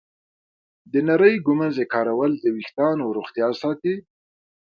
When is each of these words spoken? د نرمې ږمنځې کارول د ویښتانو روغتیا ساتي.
د 0.91 0.93
نرمې 1.07 1.35
ږمنځې 1.45 1.85
کارول 1.93 2.31
د 2.39 2.45
ویښتانو 2.55 3.03
روغتیا 3.17 3.47
ساتي. 3.61 3.95